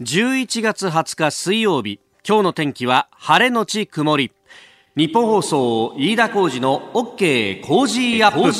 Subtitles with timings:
[0.00, 4.30] 11月20日水曜日今日の天気は晴れのち曇り。
[4.96, 8.52] 日本放送飯田浩二の OK コージーアップ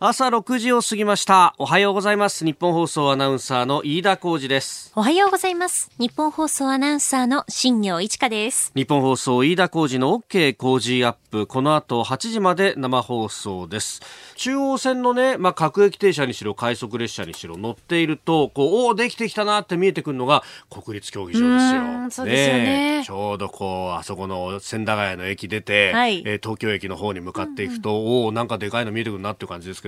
[0.00, 1.56] 朝6時を過ぎました。
[1.58, 2.44] おはようございます。
[2.44, 4.92] ニッポン放送アナウンサーの飯田浩二です。
[4.94, 5.90] おはようございます。
[5.98, 8.70] 日本放送アナウンサーの新行市佳です。
[8.76, 11.48] 日本放送飯田浩二の OK コージーアップ。
[11.48, 14.00] この後8時まで生放送です。
[14.36, 22.10] 中央線のね、まあ、各駅停車にしろ快速列車にしろ乗っているとこうおおできてきたなって見えてくるのが国立競技場ですよ。
[22.10, 29.87] そうですよね、ね、ちょうどこうあそこの千駄ヶ谷の駅出て、はい、えー、東京駅の方に向かっていくと、うんうん、おおなんかでかいの見えてくるなっていう感じですけ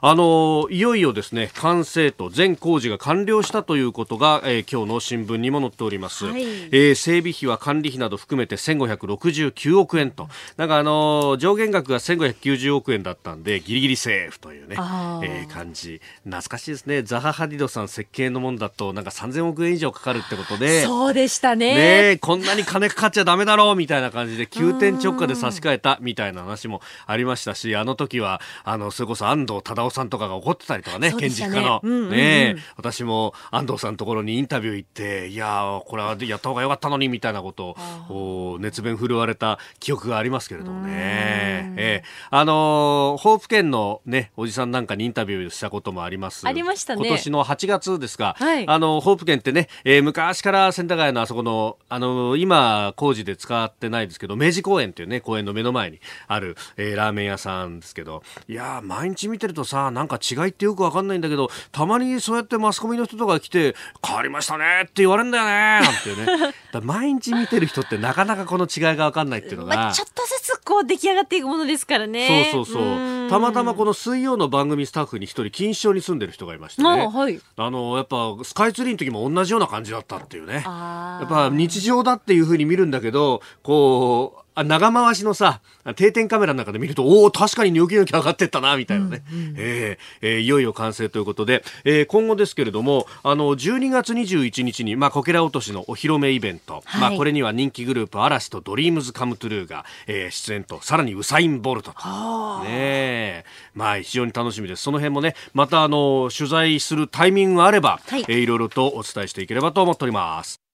[0.00, 10.28] あのいよいよですね完成と全工事が完了したということが、えー、今日の新聞にも載っております、はい、えー、整備費は管理費など含めて1569億円と。
[10.56, 16.00] なんかあの上限額が1590億円だったんでギリギリセーフというね、えー、感じ。
[16.24, 17.02] 懐かしいですね。
[17.02, 20.84] ザハ・ハディドさん設計のものだとなんか3000億円以上かかるってことで。
[20.84, 21.74] そうでしたね。
[22.12, 31.16] ねこんなに金かかっちゃダメだろうみたいな感じで急転直下で差し替えたみたいな話もありましたしあの時はあのそれこそ安藤忠雄さんとかが怒ってたりとかね、ね。
[31.16, 37.76] 建築家の、うんうんうん、ね私も安藤さんのところにインタビュー行っていやこれはやった方がよかったのにみたいなこと
[38.08, 46.48] を熱弁振るわれた記憶がありますけれどもね、えー、あのー、府県の、ねね、おじさんなんかにインタビューしたこともあります。
[46.48, 47.06] ありましたね。
[47.06, 63.74] 今年の8月ですが、はい、あの、ホープ県ってね、えー、昔から千駄ヶ谷のあそこの、あの、今、工事で使ってないですけど、明治公園っていうね、公園の目の前にある、えー、ラーメン屋さんですけど、いや毎日見てるとさ、なんか違いってよくわかんないんだけど、たまにそうやってマスコミの人とか来て、
[64.04, 66.54] 変わりましたねって言われるんだよねなんてね。
[66.82, 69.74] 毎日見てる人ってなかなかこの違いがわかんないっていうのが。
[69.74, 72.50] まあ、ちょっとずつこう出来上がっていくものですからね。
[72.52, 73.16] そうそうそう。
[73.28, 85.60] たまたまこの水曜の番組スタッフに一人錦糸町に住んでる人がいましてね、あはい、あのやっぱスカイツリーの時も同じような感じだったっていうねやっぱ日常だっていうふうに見るんだけどこうあ長回しのさ、
[85.96, 89.22] 定点カメラの中で見ると、おお、確かにニョキニョキ上がってったな、みたいなね。
[89.30, 102.64] うんうん、えー、えー、いよいよ完成ということで、えー、今後ですけれども、あの、12月21日に、まあ、こけら落としのお披露目イベント、はい、まあ、これには人気グループ、嵐とドリームズカムトゥルーが、えー、出演と、さらにウサイン・ボルトと。
[102.64, 104.82] ねまあ、非常に楽しみです。
[104.84, 110.65] その辺もね、また、あの、取材するタイミングがあれば、はい、えー、いろいろとお伝えしていければと思っております。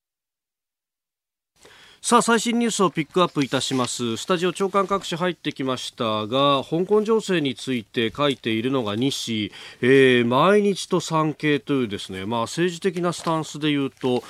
[2.04, 4.16] さあ最新ニュースをピックアップいたします。
[4.16, 9.52] スタジオ長官各紙入ってきましたが香港情勢について書いているのが西、
[9.82, 14.24] えー、毎日と産経というですねまあ政治的なスタンスで言うと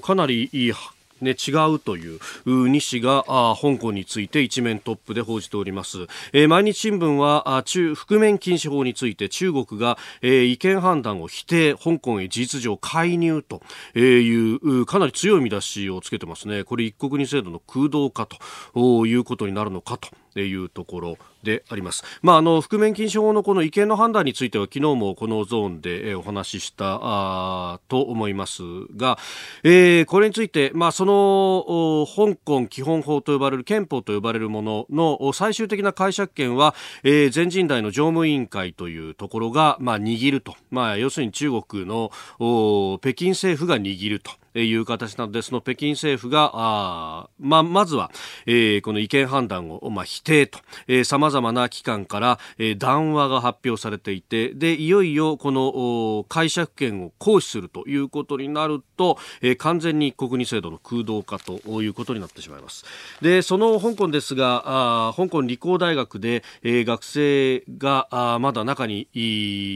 [0.00, 0.72] かなりいい
[1.20, 2.18] ね、違うという
[2.68, 13.62] 西があ香港について一面トップで報じております、えー、毎日新聞は中覆面禁止法について中国が、えー、違憲判断を否定香港へ事実上介入と
[13.98, 16.64] いうかなり強い見出しをつけてますね。
[16.64, 18.26] これ一国二制度の空洞化
[18.74, 20.08] ということになるのかと。
[20.46, 22.02] いうところであります。
[22.22, 28.62] まあ、あの、覆面禁止法のこの違憲の判断については昨日もこのゾーンで、お話ししたあと思います
[28.96, 29.18] が、
[29.62, 36.74] えー、これについて、まあ、その、香港基本法と呼ばれる憲法と呼ばれるものの最終的な解釈権は、
[37.04, 40.54] えー、全人代の常務委員会というところが、まあ、握ると。
[40.70, 42.10] まあ、要するに中国の
[43.00, 44.32] 北京政府が握ると。
[44.64, 48.10] いう形なので、その北京政府が、あまあまずは、
[48.46, 62.84] えー、この違憲判断を、まあ、否定と、えー、様々な機関から、えー、談話が発表されていて、で、いよいよこの解釈権を行使するということになると、えー、完全に国二制度の空洞化ということになってしまいます。
[63.20, 69.08] で、その香港ですが、あ香港理工大学で、えー、学生があまだ中に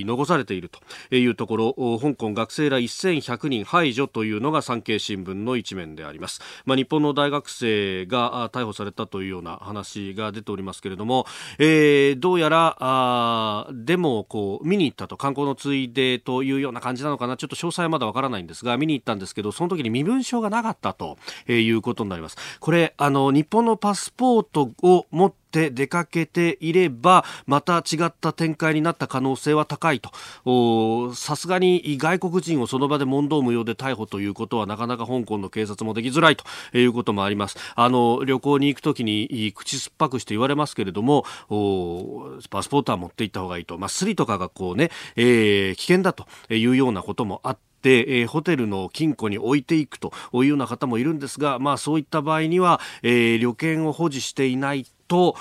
[0.07, 11.27] 残されているというところ、香港学生ら1100人排除というのが産経新聞の一面であります、まあ、日本の大学生が逮捕されたというような話が出ておりますけれども、
[11.59, 17.37] えー、どうやらあデモをこう見に行ったと観光のついでというような感じなのかな。
[17.37, 21.19] ちょっと詳細はまだわからないんですが見に行ったんですけどその時に身分証がなかったと
[21.49, 22.37] いうことになります。
[22.61, 30.11] これあの日本のパスポートを持っって出かけていればまた違った展開になった可能性は高いと。
[31.15, 36.45] さすがに外国人をその場で問答無用で逮捕ということはなかなか香港の警察もできづらいと
[36.77, 37.59] いうこともあります。
[37.75, 41.25] あの旅行に行くときに口酸っぱくして言われますけれども
[42.51, 55.37] パスポートは持って行った方がいいと、まあ、スリとかがこうね、えー、危険だというようなこともあってで、えー、ホテルの金庫に置いていくというような方もいるんですが、まあそういった場合には、えー、旅券を保持していないと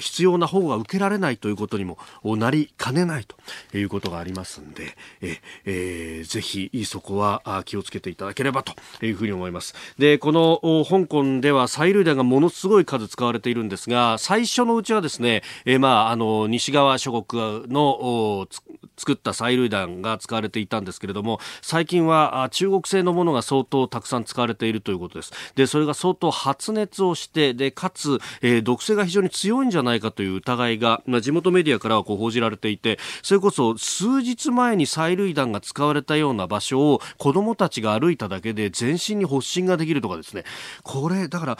[0.00, 8.74] 必要な保護が受けられないということにもなりかねないということがありますんで、ええー、ぜひそこは気をつけていただければと
[9.04, 9.76] いうふうに思います。
[9.96, 18.48] で、この香港では催涙弾がものすごい数使われているんですが、最初のうちはですね、えー、まあ、あの、西側諸国の
[18.96, 25.32] 作った催涙弾が使われていたんですけれども、最近は中国製のものが相当たくさん使われているということです。
[25.54, 40.44] で、それが相当発熱をして、で、かつ、えー、毒性が非常に強いんじゃないかという疑いが、まあ、地元メディアからはこう報じられていて、それこそ数日前に催涙弾が使われたような場所を子どもたちが歩いただけで全身に発疹ができるとかですね。
[40.82, 41.58] これ、だから、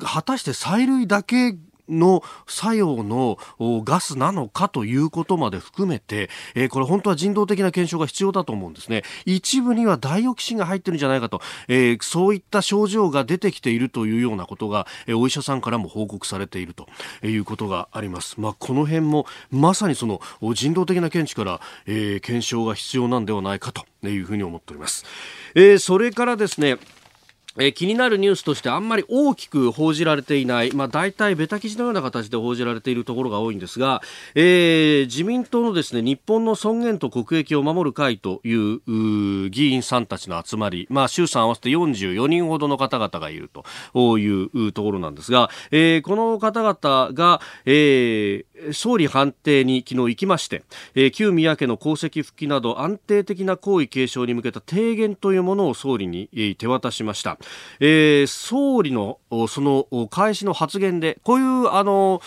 [0.00, 1.56] 果たして催涙だけ
[1.88, 3.38] の作用の
[3.84, 9.02] ガスなのかということまで含めて、えー、これ本当は人道的な検証が必要だと思うんですね。
[9.24, 16.86] 一部にはダイオキシンが入ってるんじゃないかと、えー、そういった症状が出てきているというようなことが、えー、お医者さんからも報告されていると
[17.26, 18.40] いうことがあります。
[18.40, 20.20] まあ、この辺もまさにその
[20.54, 25.04] 人道的な見地から、えー、検証が必要なんではないかというふうに思っております。
[25.54, 26.78] えー、それからですね、
[27.56, 34.02] えー、気になるニュースとしてあんまり大きく報じられていない、まあ、大体ベタ記事のような形で報じられているところが多いんですが、
[34.34, 43.50] えー、自民党のですね日本の尊厳と国益を守る会という議員さんたちの集まり、まあ、衆参合わせて44人ほどの方々がいる
[43.94, 50.64] というところなんですが、えー、この方々が、えー、総理官邸に昨日行きまして、
[50.94, 56.28] えー、旧宮家の功績復帰など安定的な皇位継承に向けた提言というものを総理に
[56.58, 57.38] 手渡しました。
[57.80, 59.18] えー、総理の
[59.48, 62.20] その開始の発言でこういうあの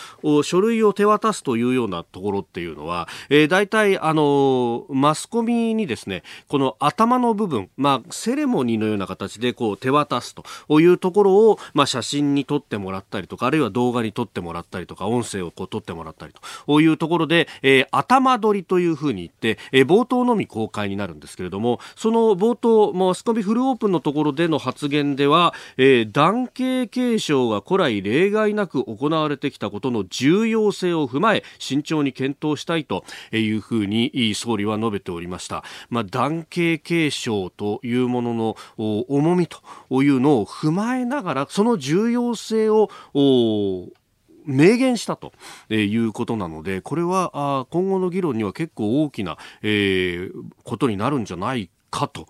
[0.43, 16.33] 書類を手渡すというようなところっていうのは、えー、大体あのマスコミにですねこの頭の部分、まあ、セレモニーのような形でこう手渡すというところを、まあ、写真に撮ってもらったりとかあるいは動画に撮ってもらったりとか音声をこう撮ってもらったり
[16.65, 35.63] というところで、えー、頭撮りというふうに言って、えー、冒頭のみ公開になるんですけれどもその冒頭マスコミフルオープンのところでの発言では、えー、男系継承が古来例外なく行われてきたことの重要性を踏まえ慎重に検討したいというふうに総理は述べておりました。
[35.89, 45.33] まあ、男系継承というものの重みというのを踏まえながらその重要性を明言したと
[45.69, 50.31] いうことなので、これは今後の議論には結構大きな、えー、
[50.63, 52.27] ことになるんじゃないかと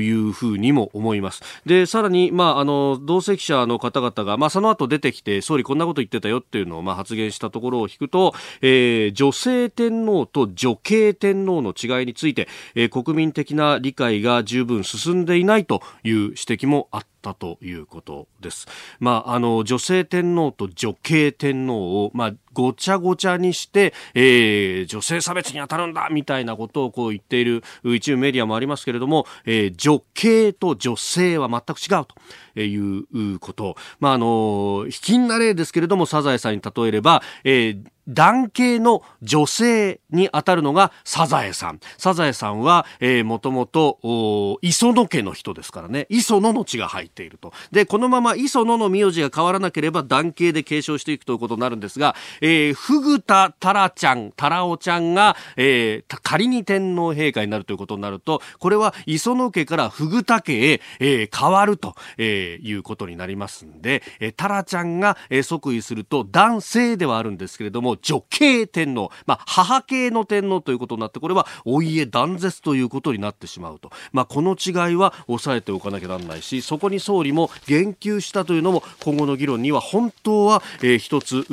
[0.00, 1.42] いうふうにも思います。
[1.66, 18.66] で、さらに、まあ、あの、同席者の方々が、まあ、その後出てきて、総理こんなこと言ってたよっていうのを、まあ、発言したところを聞くと、えー、女性天皇と女系天皇の違いについて、えー、国民的な理解が十分進んでいないという指摘もあったたということです。
[19.00, 32.16] まあ、あの、女性天皇と女系天皇を、まあ、ごちゃごちゃにして、えー、女性差別に当たるんだみたいなことをこう言っている一部メディアもありますけれども、えー、女系と女性は全く違うと
[32.64, 33.76] いうこと。
[34.00, 41.80] まあ、あの、卑近な例ですけれども、サザエさんに例えれば、えー男系の女性に当たるのがサザエさん。
[41.98, 46.06] サザエさんは、えー、もともと、磯野家の人ですからね。
[46.08, 47.52] 磯野の血が入っていると。
[47.70, 73.90] で、このまま磯野の名字が変わらなければ男系で継承していくということになるんですが、えー、ふぐたたらちゃん、たらおちゃんが、えー、仮に天皇陛下になるということになると、これは磯野家からふぐた家へ、えー、変わると、えー、いうことになりますんで、えー、たらちゃんが、えー、即位すると男性ではあるんですけれども、女系天皇、まあ、母系の天皇ということになって、これはお家断絶ということになってしまうと。
[74.12, 81.46] まあ、この違いは抑えておかなきゃならないし、そこに総理も言及したというのも、今後の議論には本当は、えー、一つ、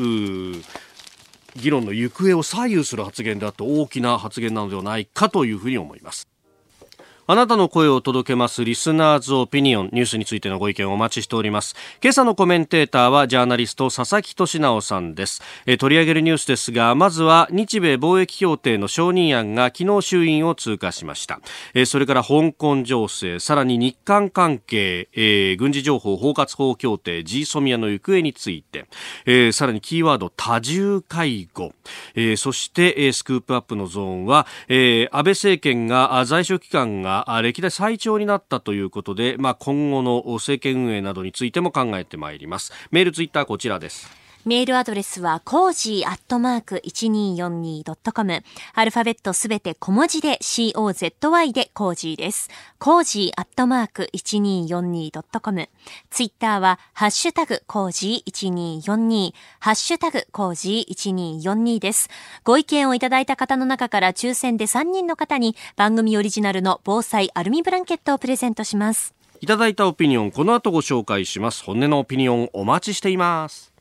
[1.56, 6.28] 議論の行方を左右する発言であって大きな発言なのではないかというふうに思います。
[7.28, 11.76] あなたの声を届けますリスナーズオピニオンニュースについてのご意見をお待ちしております。
[12.00, 15.42] 今朝のコメンテーターはジャーナリスト佐々木俊直さんです。
[15.66, 21.40] え取り上げるニュースですが、まずは日米貿易協定の承認案が昨日衆院を通過しました。
[21.74, 28.86] えそれから香港情勢、さらに日韓関係、えー、軍事情報包括法協定 G ソミアの行方について、
[29.26, 31.74] えー、さらにキーワード多重介護、
[32.14, 42.74] えー、そして、え、スクープアップのゾーンは、え、安倍政権が在所期間が歴代最長になったということで、まあ、今後の政権運営などについても考えてまいります。
[42.92, 44.25] メールツイッターこちらです。
[44.46, 48.44] メールアドレスは、コージーアットマーク 1242.com。
[48.76, 52.52] アルファベットすべて小文字で COZY でコージーです。
[52.78, 55.70] コージーアットマーク 1242.com。
[56.12, 59.34] ツイッターは、ハッシュタグコージー1242。
[59.60, 62.10] ハッシュタグコージー1242です。
[62.44, 69.16] ご意見をいただいた方の中から抽選で3人の方に番組オリジナルの防災アルミブランケットをプレゼントします。
[69.42, 71.64] いただいたオピニオン、この後ご紹介します。
[71.64, 73.75] 本音のオピニオンお待ちしています。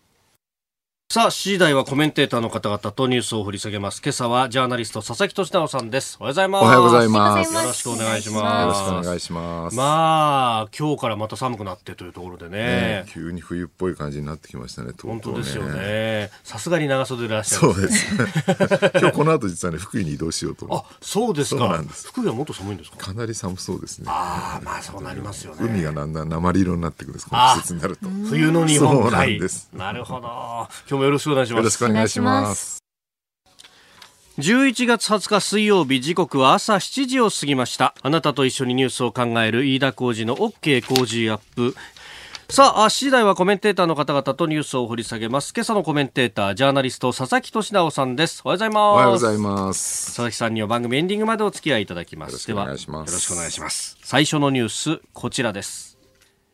[1.12, 4.00] さあ、7時台はコメンテーターの方々とニュースを掘り下げます。
[4.02, 6.16] 今朝はジャーナリスト佐々木俊直さんです。
[6.18, 6.64] おはようございます。
[6.64, 7.54] おはようございます。
[7.54, 8.62] よろしくお願いします。
[8.62, 9.76] よろしくお願いします。
[9.76, 12.58] まあ、今日からまた寒くなってというところでね。
[12.58, 16.30] ね急に冬っぽい感じになってきましたね、ね本当ですよね。
[16.42, 18.06] さすがに長袖でいらっしゃる、そうです。
[18.98, 21.84] 今日この後実はね、福井に移動しようとあ、そうですか。
[22.06, 22.96] 福井はもっと寒いんですか？
[22.96, 24.06] かなり寒そうですね。
[24.08, 25.58] ああ、まあそうなりますよね。
[25.60, 28.08] 海がだんだん鉛色になってくるんです、この季節になると。
[28.30, 29.02] 冬の日本海。
[29.02, 29.68] そうなんです。
[29.74, 30.66] なるほど。
[30.94, 31.78] 今日もよろしくお願いします。
[31.78, 32.78] くお願いします。
[34.38, 41.76] 11月20日水曜日時刻は朝7時を過ぎましたあなたと一緒にニュースを考える飯田浩二の OK 工事アップ
[42.48, 45.52] さあ、7時台はコメンテーターの方々とニュースを掘り下げます。
[45.54, 48.42] 今朝のコメンテーター、ジャーナリスト、佐々木俊直さんです。
[48.44, 48.78] おはようございます。
[48.78, 50.06] おはようございます。
[50.06, 52.30] 佐々木さんには番組エンディングまでお付き合いいただきます。
[52.30, 53.10] よろしくお願いします。
[53.10, 53.96] よろしくお願いします。
[54.02, 55.96] 最初のニュース、こちらです。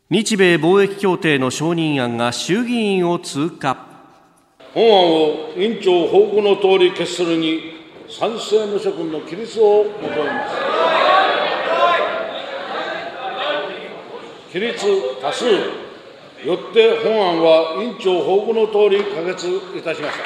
[0.09, 3.90] 日米貿易協定の承認案が衆議院を通過。
[4.73, 7.73] 本案を委員長報告のとおり決するに
[8.09, 10.55] 賛成無職の起立を求めます。
[14.53, 14.85] 起立
[15.21, 20.23] 多数、よって本案は委員長報告のとおり可決いたしました。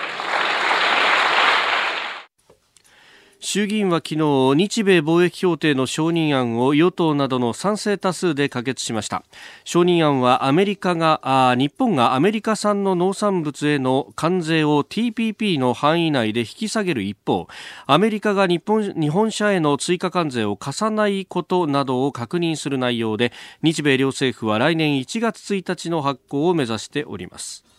[3.46, 4.16] 衆議院は昨日
[4.56, 9.24] 日米貿易協定の承認案を与党などの賛成多数で可決しました。
[9.64, 17.48] 承認案はアメリカが日本がアメリカ産の農産物への関税を TPP の範囲内で引き下げる一方
[17.86, 27.75] アメリカが日本日本車への追加関税を課さないことなどを確認する内容で日米両政府は来年1月1日の発行を目指しております。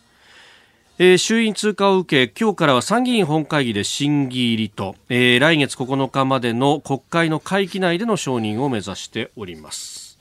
[0.98, 10.18] えー、衆院通過を受け今日からは参議院本会議で審議入りと、えー、来月9日までの国会の会期内での承認を目指しております。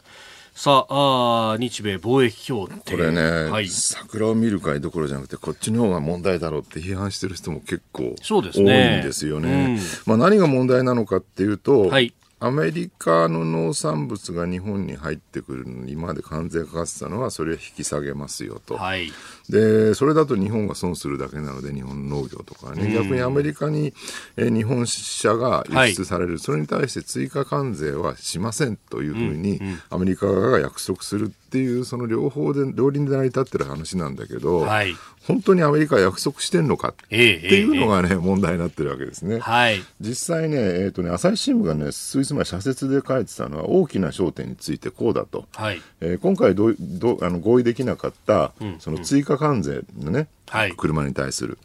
[0.54, 2.92] さああ日米貿易協定。
[2.92, 9.76] これね、はい、桜を見る会どころじゃなくてこっちの方が問題だろうって批判してる人も結構多いんですよね。
[9.76, 19.10] ねうん、まあ、何が問題なのかっていうと、はい、アメリカの農産物が日本に入ってくるのに今まで関税かかってたのはそれは引き下げますよと、はい、
[19.50, 23.94] でそれだと日本が損するだけなので日本の農業とかね、逆にアメリカに、
[24.38, 34.94] え日本車が輸出される、はい、それに対して追加関税はしませんというふうに、アメリカ側が約束するっていうその両方で両輪で成り立ってる話なんだけど、はい、
[35.28, 39.40] 本当にアメリカは約束してんのかっていうのがね、ええ問題になってるわけですね。
[39.40, 45.46] はい、実際ね、えっ、ー、とね、朝日新聞がね、数日前社説で書いてたのは大きな焦点についてこうだと。
[45.56, 51.58] はい、えー、今回どどあの合意できなかった、その追加関税のね、はい、車に対する。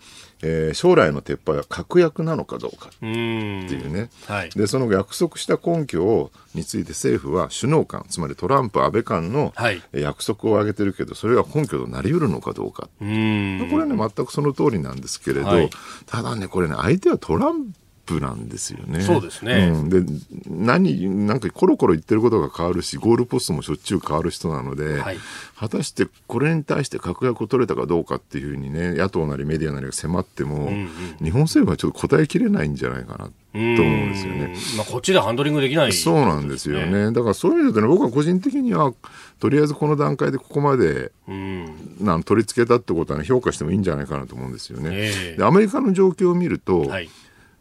[0.42, 9.52] えー、将来の撤廃は確約なのかどうかっていうね、はい、でその約束した根拠をについて政府は首脳間つまりトランプ、安倍間の
[9.92, 12.88] 約束を挙げてるけどそれが根拠となりうるのかどうか。
[12.98, 15.70] これね全くその通りなんですけれど、はい、
[16.06, 17.74] ただねこれね相手はトラン
[18.10, 19.00] プなんですよね。
[19.00, 19.70] そうですね。
[19.72, 20.02] うん、で、
[20.48, 25.16] 何、なんかコロコロ言ってることが変わるし、ゴールポストもしょっちゅう変わる人なので、はい、
[25.56, 30.88] 果たしてこれに対して確約を取れたかどうかっていうふうにね、野党なりメディアなりが迫っても、うん
[31.20, 34.56] うん、日本政府はちょっと答えきれないんじゃないかなと思うんですよね。
[34.76, 37.12] まあ、こっちでハンドリングできない、ね、そうなんですよね。
[37.12, 38.92] だからそういう意味でね、僕は個人的には、
[39.38, 44.90] とりあえずこの段階でここまで、うん、なん取り付けたってことは、ね、評価してもいいんじゃないかなと思うんですよね。
[44.92, 47.08] えー、でアメリカの状況を見ると、はい、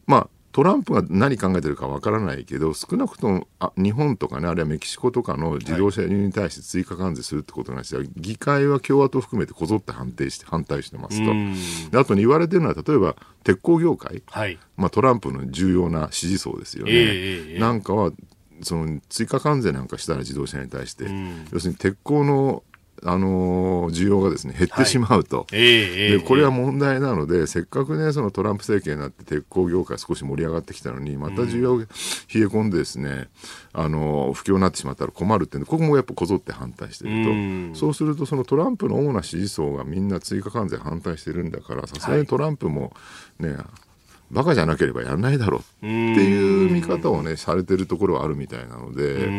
[0.06, 11.91] まあトランプが何考えてるかわからないけど少なくともあ日本とかねあるいはメキシコとかの自動車輸入に対して追加関税するってことに関しては、議会は共和党含めてこぞって反対して反対してますと。
[11.91, 18.12] であとに言われてるのは例えば鉄鋼業界、はい、まあ、トランプの重要な支持層ですよね、えーえー、なんかは
[18.62, 21.06] その追加関税なんかしたら自動車に対して、
[21.51, 22.63] 要するに鉄鋼の
[23.03, 33.29] あの需要がですね減ってしまうと、はい、でこれは問題なので、せっかくねそのトランプ政権になって鉄鋼業界少し盛り上がってきたのにまた需要が冷え込んでですね、
[33.74, 42.94] あの不況になってしまったら困るってんでここもやっぱこぞって反対してると、そうするとそのトランプの主な支持層がみんな追加関税反対してるんだからさすがにトランプも
[43.39, 43.56] ね、
[44.31, 45.59] バカじゃなければやらないだろう。
[45.59, 49.29] っていう見方をね、されてるところはあるみたいなので、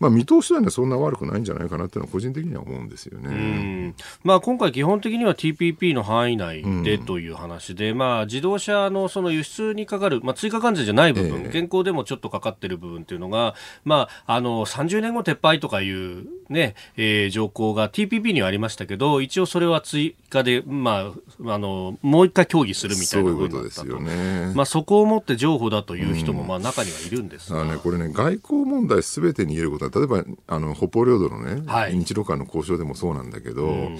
[0.00, 3.94] まあ見通しはね、そんな悪くないんじゃないかなっていうのは個人的には思うんですよね。
[4.22, 21.12] まあ今回基本的には TPP の範囲内でという話で、まあ自動車のその輸出にかかる、まあ追加関税じゃない部分、えー、現行でもちょっとかかってる部分っていうのが、まああの30年後撤廃とかいうね、えー、条項が TPP にはありましたけど、一応それは追加で、ま
[21.46, 24.33] あ、あの、もう一回協議するみたいなことですよね。
[24.54, 33.98] まあそこをもって譲歩だという人も、まあ中にはいるんですが、うん、ね、これね、外交問題すべてに言えることは、例えば、あの、北方領土のね、はい、日露間の交渉でもそうなんだけど、うん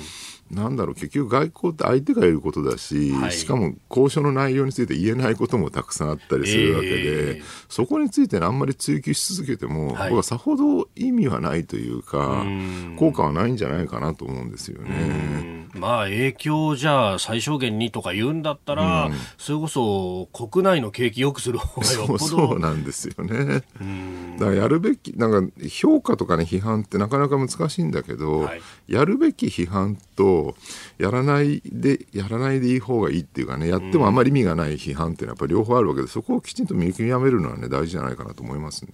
[0.55, 12.45] なんだろう結局外交って相手が言うことだし、はい、しかも交渉の内容について言えないこともたくさんあったりするわけで、えー、そこについてあんまり追求し続けても、はい、僕はさほど意味はないというか
[12.99, 15.65] 効果はないんじゃないかなと思うんですよね。
[15.75, 23.63] まあ影響じゃあ最小限にとか言うんだったら、うん、それこそ国内の景気よくする方がよっそうなんですよね。
[24.39, 30.55] だからやるべきなんか評価とかね批判ってなかなか難しいんだけど、はい、やるべき批判と
[30.99, 38.91] やらないでやらないでいい方がいいっていうかねやってもあまり意味がない批判っていうのはやっぱり両方あるわけでそこをきちんと見極めるのはね大事じゃないかなと思いますね。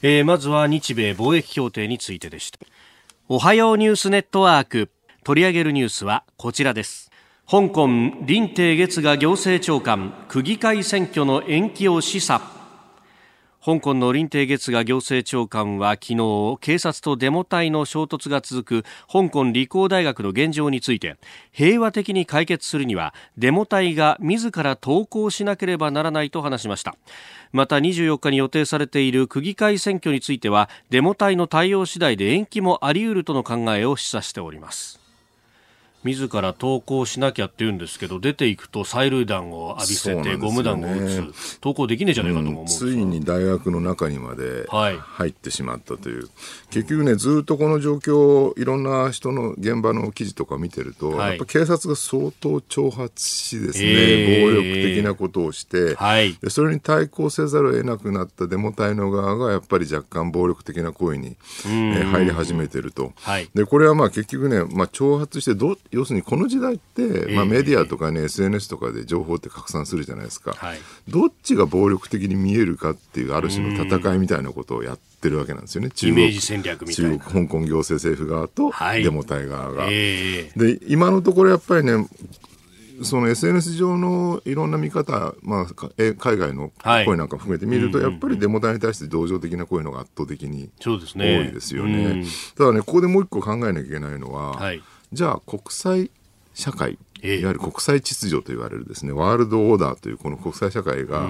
[0.00, 2.58] えー、まずは日米貿易協定についてでした。
[3.28, 4.90] おはようニュースネットワーク
[5.22, 7.10] 取り上げるニュースはこちらです
[7.46, 12.57] 香港林鄭月が行政長官区議会選挙の延期を示唆
[13.68, 21.18] 香港の林鄭月が行政長官は昨日警察とデモ隊の衝突が続く香港理工大学の現状について
[21.52, 26.96] 平和的に解決するにはデモ隊が自ら投降しなければならないと話しました。
[27.52, 35.07] また24日に予定されている区議会選挙についてはデモ隊の対応次第で延期もあり得るとの考えを示唆しております。
[36.04, 41.58] 自ら投稿しなきゃって言うんですけど出ていくと催涙弾を浴びせて、ゴム弾を撃つ。
[41.60, 46.28] 投稿できねえじゃないかと思う、うん、ついに大学の中にまで入ってしまったという、はい、
[46.70, 61.36] 結局ねずっとこの状況いろんな人の現場の記事とか見てると、はい、やっぱ警察が相当挑発しですね、えー、暴力的なことをして、はい、でそれに対抗せざるを得なくなったデモ隊の側がやっぱり若干暴力的な行為に、
[61.66, 63.12] えー、入り始めてると、
[63.54, 70.78] でこれはまあ結局ね、まあ、挑発してど要するにこの時代って、まあ、メディアとかね、SNS とかで情報って拡散するじゃないですか、はい、
[71.08, 75.90] どっちが暴力的に見えるかっていうある種の戦いみたいなことをやってるわけなんですよね。
[75.90, 77.10] 中国戦略みたいな。
[77.12, 82.06] 中国香港行政政府側とデモ隊側が、はいえー、で今のところやっぱりね
[83.02, 86.72] その SNS 上のいろんな見方、まあ、海外の
[87.04, 92.14] 声なんか含めて見ると、やっぱりデモ隊に対して同情的な声のが圧倒的に多いですよね。
[92.14, 96.10] ねただね、ここでもう一個考えなきゃいけないのは、はい、じゃあ国際
[96.54, 101.28] 社会、いわゆる国際秩序と言われるですね、ワールドオーダーというこの国際社会が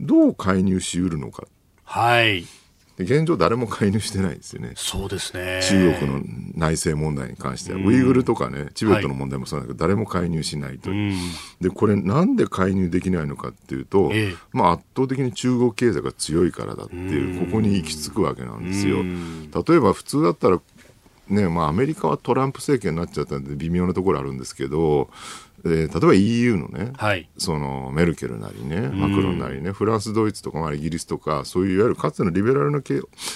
[0.00, 1.44] どう介入しうるのか。
[1.84, 2.46] はい。
[2.96, 4.72] 現状誰も介入してないですよね。
[4.76, 5.60] そうですね。
[5.68, 6.20] 中国の
[6.54, 11.14] 内政問題に関しては、ウイグルとかね、チベットの問題もそうだけど、誰も介入しないという。
[11.60, 18.98] で、これなんで介入できないのかっていうと、えまあ圧倒的に中国経済が強いからだっていう、ここに行き着くわけなんですよ。
[19.02, 20.60] 例えば普通だったら
[21.28, 25.08] ねまあ、アメリカはトランプ政権になっちゃったんで微妙なところあるんですけど、
[25.64, 32.82] えー、例えば EU のね、はい、そのメルケルなりね、マクロンなりね、フランス、ドイツとか、まあ、イギリスとか、そういういわゆるかつてのリベラルな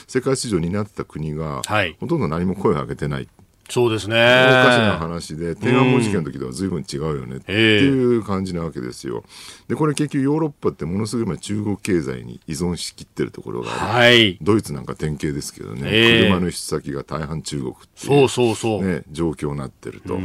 [0.07, 3.29] 世界市場になってた国が、はい、ほとんど何も声を上げてない。
[3.69, 4.17] そうですね。
[4.17, 4.19] お
[4.67, 9.25] かしな話で、天安門事件の時とは随分違うよねっていう感じなわけですよ。
[9.69, 13.81] で、これ結局ヨーロッパってものすごい今中国経済に依存しきってるところがある。
[13.99, 14.39] はい。
[14.41, 15.83] ドイツなんか典型ですけどね、
[16.29, 18.87] 車の輸出先が大半中国っていう、ね、そうそうそう。
[18.87, 20.19] ね、状況になってると。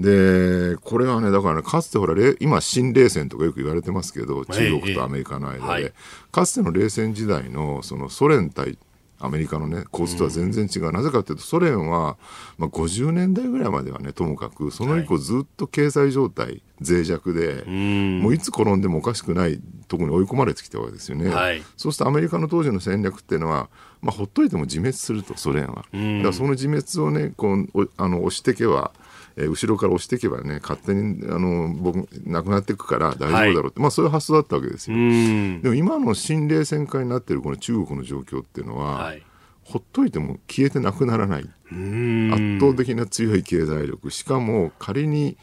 [0.00, 5.94] で、これはね、だから、ね、かつてほら、今、新冷戦とかよく言われてますけど、中国とアメリカの間で、
[6.32, 8.76] かつての冷戦時代の、そのソ連対
[9.18, 12.16] アメリカのね構図とは全然違う、うん、なぜかというとソ連は、
[12.58, 23.68] まあ、50年代ぐらいまではねともかくその以降ずっと経済状態、はい、脆弱で、もういつ転んでもおかしくないところに追い込まれてきたわけですよね、はい、そうするとアメリカの当時の戦略っていうのは、
[24.02, 28.92] まあ、ほっといても自滅するとソ連は、だからその自滅をねこうあの押していけば
[29.36, 34.96] えー、後ろから押していけばね勝手にあの僕なくなっていくから大丈夫だろうって、はい、まあ、そういう発想だったわけですよ。
[34.96, 39.22] でも今の新冷戦化になっているこの中国の状況っていうのは、はい、
[39.64, 41.42] ほっといても消えてなくならない。
[41.42, 44.10] 圧倒的な強い経済力。
[44.10, 45.36] しかも仮に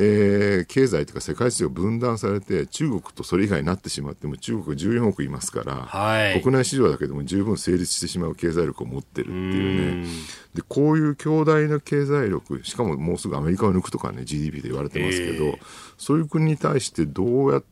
[0.00, 10.08] えー、経済というか世界史上分断されて中国とそれ以外になってしまっても中国14億いますから、はい、国内市場だけでも十分成立してしまう経済力を持ってるっていうね。
[10.54, 15.58] でこういう強大な経済力しかももうすぐアメリカを抜くとかね GDP で言われてますけど、えー、
[15.98, 17.64] そういう国に対してどうやっ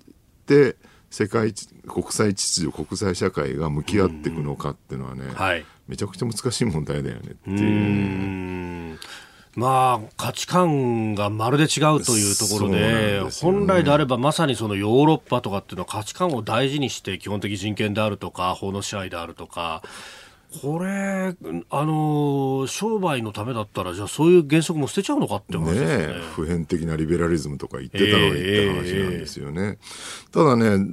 [0.47, 0.75] て
[1.11, 1.55] 世界
[1.87, 8.99] 国際秩序国際社会が向き合っていくのかっていうのはね、はい、めちゃくちゃ難しい問題だよねっていう。
[9.57, 19.83] まあ、価値観がまるで違うというところで、でね、本来であればまさにそのヨーロッパとかっていうのは価値観を大事にして基本的人権であるとか法の支配であるとか
[20.63, 21.35] これ、
[21.71, 29.63] あの商売のためだったら、じゃあそういう原則も捨てちゃうのかって話ですね、ね、普遍的なリベラリズムとか言ってたのにって話なんですよね。
[29.63, 30.87] えー、ただね、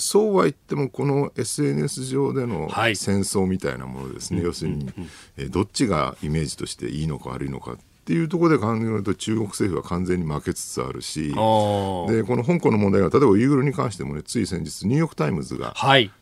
[0.00, 4.92] そうは言ってもこの SNS 上での戦争みたいなものですね、はい、要するに、
[5.36, 15.74] えどっちがイメージとしていいのか悪いのかっていうところで考えると中国政府は完全に負けつつあるしでこの香港の問題が例えばウイグルに関してもねつい先日ニューヨーク・タイムズが、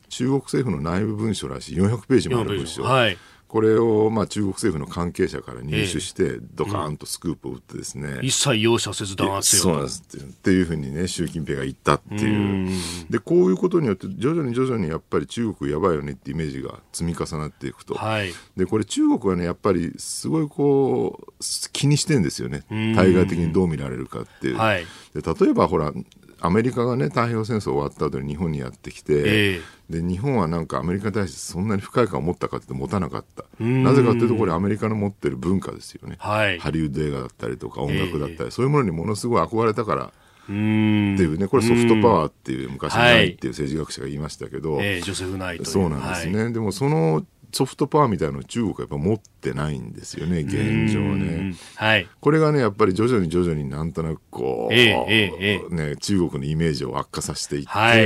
[0.08, 3.18] 中国政府の内部文書らしい400ページもある文書、はい
[3.54, 12.68] これをまあ中国政府の関係者から入手して、ドカーンとスクープを打ってですね、うん、一切容赦せず弾圧そうなんですっていうふうにね、習近平が言ったっていう。
[13.10, 17.94] で、こういうことによって、徐々に徐々にやっぱり中国やばいよねってイメージが積み重なっていくと。
[17.94, 21.32] はい、で、これ中国はね、やっぱりすごいこう、
[21.72, 22.64] 気にしてんですよね。
[22.96, 24.56] 対外的にどう見られるかっていう。
[24.56, 25.92] はい、で例えばほら、
[26.40, 40.12] アメリカがね太平洋戦争終わった後に日本にやってきて、えー、で日本はなんかアメリカに対してそんなに不快感を持ったかって持たなかったなぜかというとこれアメリカの持ってる文化ですよね、はい、ハリウッド映画だったりとか音楽だったり、えー、そういうものにものすごい憧れたから
[40.44, 43.28] っていうねこれソフトパワーっていう昔ない。
[43.28, 58.00] っていう政治学者が言いましたけど、えー、ジョセフ・ナイトそうなんですね、はい、でもそのソフトパワーみたいなのを中国はやっぱ持ってないんですよね現状ね、はい、これがねやっぱり徐々に徐々になんとなくこう、えーえー、ね、中国のイメージを悪化させていって、はい、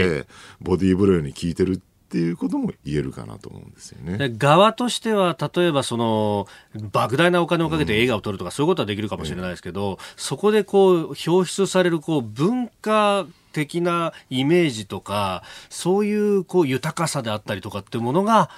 [0.60, 4.32] ボディーブローに効いてるっていうことも言えるかなと思うんですよね。
[4.38, 18.48] 側としては、例えばその、莫大なお金をかけて映画を撮るとか、そういうことはできるかもしれないですけど、うん、そこでこう、表出されるこう、文化的なイメージとか、そういうこう、豊かさであったりとかっていうものが、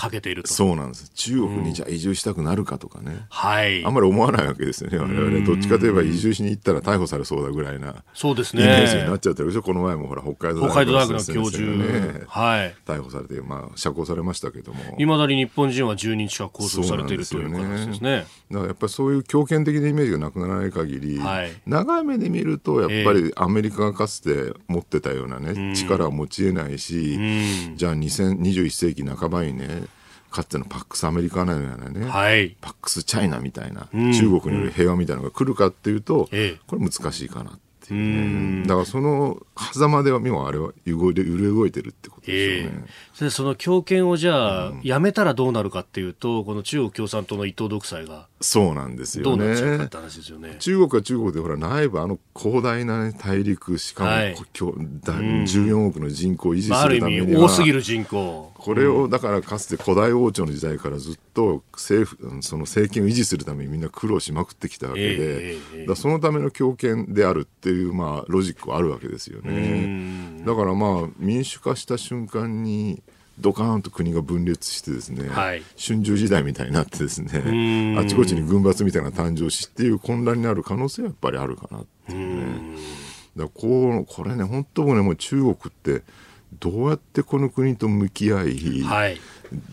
[0.00, 0.52] かけていると。
[0.52, 1.10] そうなんです。
[1.14, 3.84] 中国にじゃあ移住したくなるかとかね、うん、はい。
[3.84, 4.98] あんまり思わないわけですよね。
[4.98, 8.64] 我々どっちかといえば移住しに行ったら逮捕されそうだぐらいなそうですね。
[8.64, 14.80] イメージになっちゃってるでしょこの前もほら北海道大学の教授、ね、はい、逮捕されて、まあ、釈放されましたけども。
[14.98, 18.26] いまだに日本人は10人近く拘束されているという形ですね。
[18.50, 27.16] だからやっぱりそういう強権的なイメージがなくならない限り、はい、長い目で見るとやっぱりアメリカがかつて持ってたようなね、えー、力を持ち得ないし、
[27.68, 29.82] うん、じゃあ2021世紀半ばにね
[30.30, 37.58] かつてのパックスアメリカのようなね、はい、パックスチャイナみたいな、うん、中国による平和みたいなのが来るかっていうと、うん、これ難しいかな
[37.90, 39.38] っていう、ね、だからその
[39.72, 42.84] 狭間では今あれは揺れ動いてるってことですよね。
[43.20, 50.56] えー、その強権をじゃあ、やめたらどうなるかっていうとこの中国共産党の一党独裁がそうなんですよね。
[50.60, 58.52] 中国は中国でほら内部あの広大な、ね、大陸しかも、はい、14億の人口を維持するためには、多すぎる人口。
[58.54, 70.42] これをだからかつて古代王朝の時代からずっと政府その政権を維持するためにみんな苦労しまくってきたわけで、えー、だそのための強権であるっていうまあロジックはあるわけですよね。
[70.44, 73.02] だからまあ民主化した瞬間に
[73.38, 82.78] ドカーンと国が分裂してですね、はい、春秋時代みたいになってですねあちこちに軍閥みたいな誕生しっていう混乱になる可能性はやっぱりあるかなっていうね。
[83.36, 86.02] だこうこれね本当ねもう中国って
[86.58, 89.20] どうやってこの国と向き合い、はい、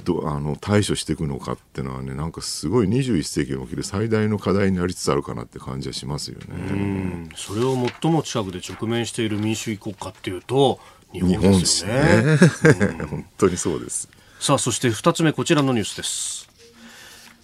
[0.03, 7.29] どあの対処していくのかっていうのはねなんかすごい21世紀に起きる最大の課題になりつつあるかなって感じはしますよね。
[7.35, 10.79] それを最も近くで直面している民主主義国家っていうと
[11.11, 11.93] 日本ですね。
[11.93, 14.09] ね本当にそうです。
[14.39, 16.47] さあそして2つ目こちらのニュースです。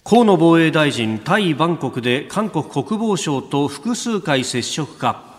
[0.04, 5.33] 河野防衛大臣、タイ・バンコクで韓国国防省と複数回接触か。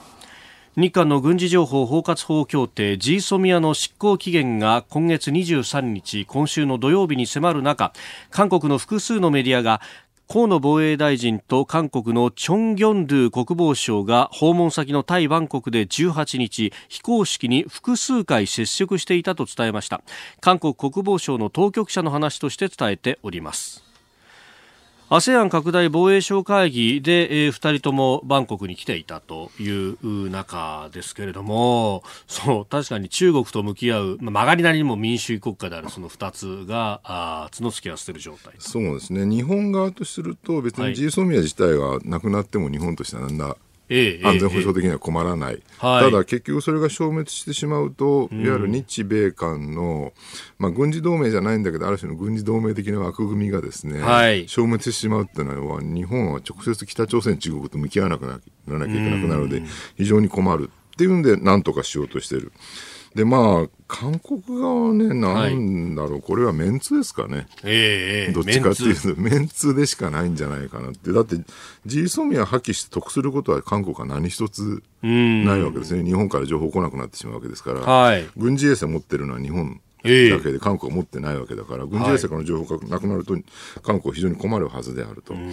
[0.76, 7.92] 日韓の軍事情報包括法協定 G ソミアの執行期限が今月23日今週の土曜日に迫る中
[8.30, 9.80] 韓国の複数のメディアが
[10.28, 20.02] 河野防衛大臣と韓国のチョン・ギョンドゥ国防相が訪問先のタイ・バンコクで18日非公式に複数回接触していたと伝えました。
[20.40, 23.84] 韓国国防省の当局者の話として伝えております。
[25.10, 38.54] ASEAN 拡大防衛省会議で、えー、2人ともバンコクに来ていたという中ですけれどもそう確かに中国と向き合う、まあ、曲がりなりにも民主主義国家であるその2つがあ角突き合わせている状態。
[38.58, 39.26] そうですね。
[39.26, 43.56] 日本側とすると別に G ソミア自体がなくなっても日本としてはなんだ
[43.88, 50.12] 安全保障的には困らない、ただ結局それが消滅してしまうと、いわゆる日米間の、
[50.58, 59.62] まあ、軍事同盟じゃないんだけどある種の軍事同盟的な枠組みがですね、はい、消滅してしまうっていうのは日本は直接北朝鮮中国と向き合わなくならなきゃいけなくなるので
[59.96, 60.70] 非常に困る。
[60.70, 62.52] っっていうんで、なんとかしようとしてる。
[63.14, 67.46] で、まあ、韓国側はね、なんだろう、はい、これはメンツですかね。
[67.62, 69.74] ええー、どっちかっていうと、メンツ。
[69.74, 71.12] でしかないんじゃないかなって。
[71.12, 71.36] だって、
[71.86, 76.04] ジーソミア破棄して得することは韓国は何一つないわけですね。
[76.04, 80.08] 日本から情報来なくなってしまうわけですから、はい、軍事衛星持ってるのは日本だ
[80.40, 83.34] けで韓国は持ってないわけだから、軍事衛星からの情報がなくなると、
[83.82, 85.34] 韓国は非常に困るはずであると。
[85.34, 85.44] だか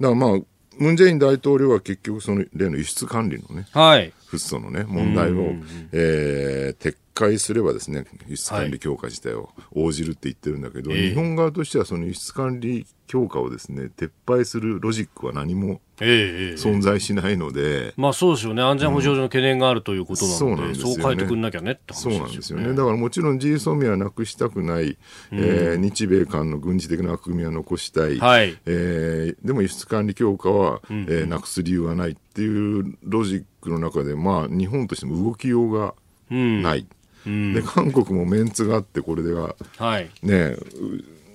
[0.00, 0.40] らまあ、
[0.78, 5.54] ムン・ジェイン大統領は結局その例の輸出管理のね、はい、フッ素のね、問題を、
[5.92, 22.18] えー、撤回すればですね、輸出管理強化自体を応じるって言ってるんだけど、はい、日本側としてはその輸出管理強化をですね、撤廃するロジックは何も存在しないので、まあそうですよね、安全保障上の懸念があるということなので、うん、そうなんですよ、ね、そう変えてくんなきゃねって話ですよね。
[22.18, 22.68] そうなんですよね。
[22.68, 24.96] だからもちろん G ソミはなくしたくない、うん、
[25.32, 35.94] えー、日米間の軍事的な枠組みは残したい、はい、えー、でも輸出管理強化は、うん、えー、なくす理由はないっていうロジックの中で、まあ日本としても動きようが
[36.30, 36.80] ない。
[36.80, 36.86] うん、
[37.24, 40.56] で韓国もメンツがあってこれでは、はい、ね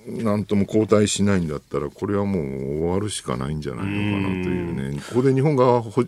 [0.06, 6.04] なんとも交代しないんだったら、これはもう終わるしかないんじゃないのかなというね、ここで日本側ほ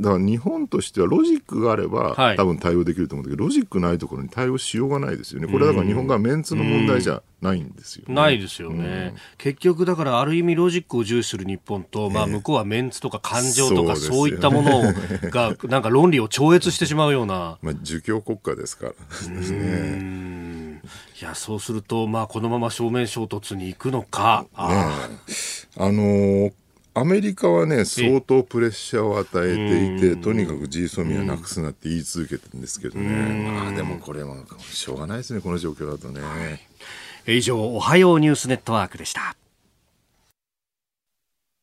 [0.00, 5.48] だから日本としてはロジックがあれば、はい、多分対応できると思うんだけど、ロジックないところに対応しようがないですよね。
[5.48, 14.82] これはだから日本がメンツの問題じゃないんですよ、ね、ないですよね、うん、結局だからある意味ロジックを重視する日本と、まあ向こうはメンツとか感情とかそういったもの
[15.30, 17.58] がなんか論理を超越してしまうような。
[17.62, 18.92] まあ儒教国家ですから。
[18.92, 20.80] ですね。
[21.20, 24.46] いやそうすると、まあ、このまま正面衝突に行くのか。
[24.52, 26.52] ね、あのー
[26.98, 36.20] アメリカはね、相当プレッシャーを与えていて、とにかく G ソミはなくすなって言い続けてるんですけどね、まあでもこれはしょうがないですね、この状況だとね。
[37.26, 39.36] 以上、おはようニュースネットワークでした。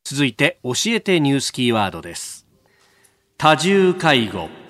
[0.04, 2.46] 続いて、教えてニュースキーワードです。
[3.36, 4.65] 多重介護。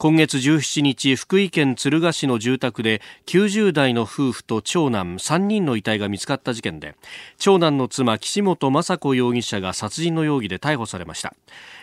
[0.00, 6.94] 今月17日福井県敦賀市の住宅で90代の夫婦と長男3人の遺体が見つかった事件で
[7.36, 11.34] 長男の妻岸本雅子容疑者が殺人の容疑で逮捕されました。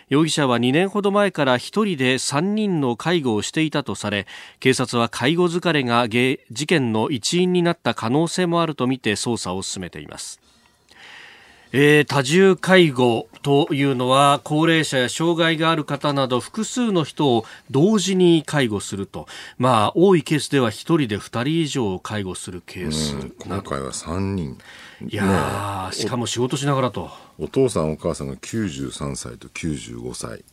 [0.08, 4.28] 容疑者は2年ほど前から1人で3人の介護をしていたとされ
[4.62, 10.45] 警察は介護疲れが事件の一因になった可能性もあるとみて捜査を進めています。
[11.78, 24.58] えー、多重介護というのは高齢者や障害がある方など複数の人を同時に介護すると、まあ、多いケースでは1人で2人以上介護するケース、今回は3人。
[25.02, 27.10] いや、ね、しかも仕事しながらと。
[27.38, 30.44] お父さんお母さんが93歳と95歳。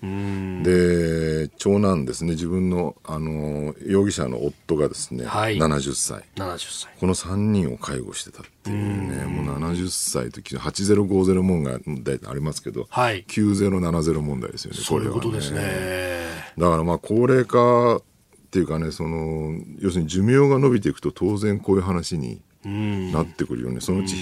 [0.64, 2.32] で長男ですね。
[2.32, 6.24] 自分のあの容疑者の夫がですね、はい、70歳。
[6.36, 6.92] 70歳。
[6.98, 11.64] この3人を介護してたっていうねもう70歳と8050問
[12.02, 14.78] 題ありますけど、はい、9070問題ですよね。
[14.80, 16.22] そういうことですね。
[16.58, 18.02] だからまあ高齢化っ
[18.50, 23.80] ていうかねその要するに寿命が伸びていくと当然こういう話になってくるよね。
[23.80, 24.16] そのうち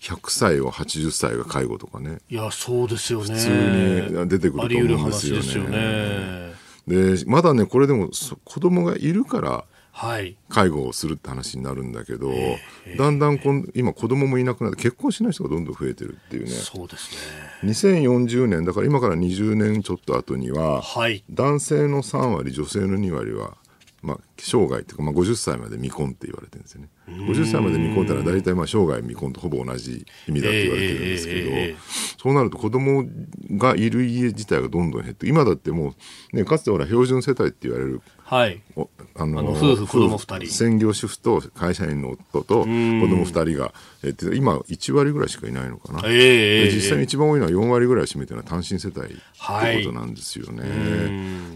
[0.00, 2.18] 100歳を80歳が介護とかね。
[2.28, 3.34] いやそうですよね。
[3.34, 6.54] 普通に出てくると思うんですよね。
[6.86, 8.10] で、ね、まだねこれでも
[8.44, 9.64] 子供がいるから
[10.48, 12.58] 介護をするって話になるんだけど、はい
[12.98, 16.50] だんだんこん今子供もいなくなって結婚しない人がどんどん増えてるっていうね。
[16.50, 17.10] そうです
[17.62, 17.70] ね。
[17.70, 23.56] 2040年だから今から20年ちょっと後には、はい、男性の3割女性の2割は
[24.04, 26.88] まあ、生涯っていうか、まあ、50歳まで未婚って言われてるんですよね。
[27.08, 33.06] 50歳まで未婚ってのは大体まあ生涯未婚とほぼ同じ意味だって言われてるんですけど、えー、そうなると子供
[33.52, 35.94] がいる家自体がどんどん減って今だっても
[36.32, 38.62] う、ね、かつてほら標準世帯って言われるはい、
[39.16, 40.52] あの夫婦子供2人。
[40.52, 50.66] 専業主婦と会社員の夫と子供2人が、えー、今1割ぐらいしかいないのかな、えー、実際に一番多いのは4割ぐらい占めてるのは単身世帯ってことなんですよね、は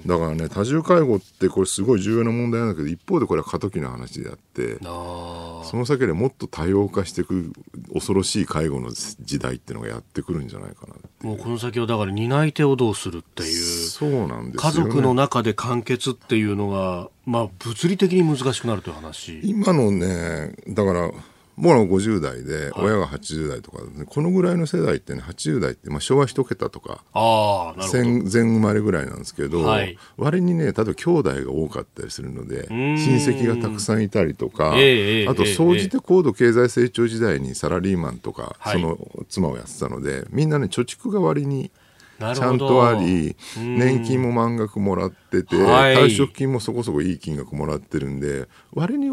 [0.04, 7.52] い、だからね多重介護ってこれすごい重要な問題なんだけど一方でこれは過渡期の話であってその先でもっと多様化していく
[7.92, 13.52] 恐ろしい介護の時代っていうのがやってくるんじゃないかなもうこの先はだから担い手をどうするっていう。
[13.52, 19.40] そうなんです、ね、家族の中で完結っていうのが、まあ、物理的に難しくなるという話。
[19.42, 21.10] 今のねだから
[21.60, 38.96] 僕ら50代で、親が80代とか、ね、このぐらいの世代ってね、80代って、まあ、昭和一桁とか、あ戦前生まれぐらいなんですけど、はい、割にね、例えば兄弟が多かったりするので、親戚がたくさんいたりとか、えー、あと、総じて高度経済成長時代にサラリーマンとか、その
[39.28, 41.70] 妻をやってたので、みんなね、貯蓄が割に、
[42.18, 49.10] ちゃんとあり、年金も満額もらってて、退職金もそこそこいい金額もらってるんで、割に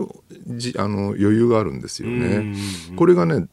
[0.57, 2.55] じあの余裕があるんですよね。
[2.95, 3.47] これがね、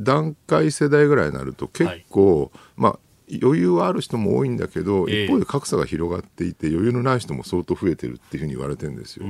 [0.00, 2.98] 段階世代ぐらいになると結構、はい、まあ、
[3.42, 9.26] 余裕はある人も多いんだけど、一方で格差が広がっていて余裕のない人も相当増えてるっていうふうに言われてるんですよ。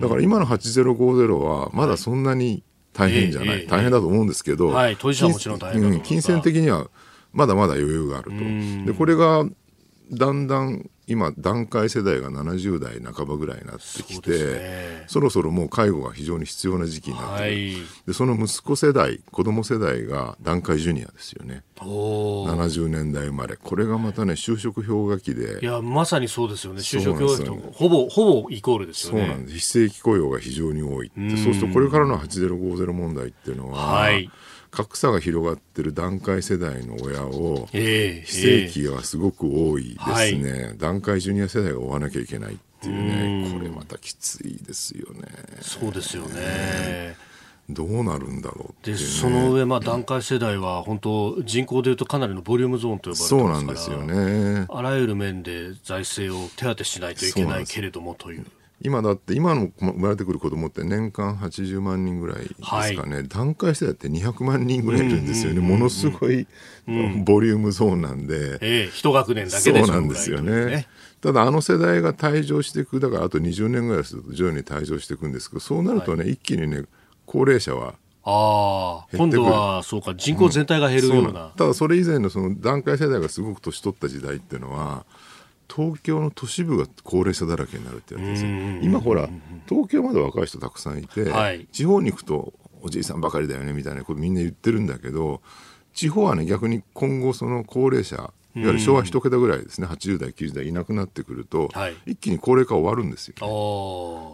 [0.00, 6.88] だから今の8050はまだそんなに大変じゃない、大変だと思うんですけど、はい、当事者はもちろん大変だと金銭的には
[7.34, 8.90] まだまだ余裕があると。
[8.90, 9.44] でこれが
[10.10, 17.74] だんだん今段階世代が70代半ばぐらいになってきてそ、ね,、ろそろもう介護が非常に必要な時期になってる、はい、
[18.06, 21.62] でその息子世代子供世代が段階ジュニアですよね。
[21.76, 23.56] 70年代生まれ。
[23.56, 25.60] これがまたね就職氷河期で。
[25.60, 26.80] いやまさにそうですよね。
[26.80, 29.20] 就職氷河期とほぼほぼイコールですよね。
[29.20, 29.58] そうなんです。
[29.58, 34.30] 非正規雇用が非常に多いそうするとこれからの8050問題っていうのは、はい
[34.74, 45.28] 格差が広がってる段階世代の親を、非正規がすごく多いですね、はい、段階ジュニア世代が追わなきゃいけないっていうねこれまたきついですよね。
[45.60, 47.16] そうですよね。
[47.70, 54.66] どうなるんだろう、ね、でその上、まあ、段階世代は本当人口でいうとかなりのボリュームゾーンと呼ばれてそうなんですよね。
[54.68, 58.44] あらゆる面で財政を手当てしないといけないけれどもという。
[58.84, 66.46] 今だって今の生まれてくる子供って年間80万人ぐらいですかね、はい、段階世代って200万人ぐらいいるんですよね、ものすごい
[67.24, 70.86] ボリュームゾーンなんで、ええ、一学年だけでそうなんですよね、ね、
[71.22, 76.82] ただあの世代が退場していくだからあと20年ぐらいすると徐々に退場していくんですけどそうなるとね、はい、一気にね
[77.24, 77.94] 高齢者は
[78.26, 81.28] ああ今度はそうか人口全体が減るような。
[81.28, 85.04] うん、なただそれ以前のその段階世代がすごく年取った時代っていうのは
[85.74, 88.50] 東京の都市部が高齢者だらけになるってやつですよ。
[88.82, 89.28] 今ほら
[89.68, 95.40] 東京まで若い人たくさんいて、はい、地方に行くとおじいさんばかりだよねみたいなことみんな言ってるんだけど
[95.94, 103.34] 地方はね逆に今後その高齢者いわゆる昭和一桁ぐらいですね、80代、90代いなくなってくると、はい、一気に高齢化終わるんですよ、